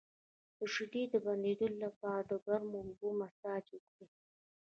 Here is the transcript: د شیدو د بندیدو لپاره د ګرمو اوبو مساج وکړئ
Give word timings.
د 0.57 0.59
شیدو 0.73 1.01
د 1.13 1.15
بندیدو 1.25 1.67
لپاره 1.83 2.21
د 2.31 2.33
ګرمو 2.45 2.77
اوبو 2.85 3.09
مساج 3.21 3.63
وکړئ 3.71 4.07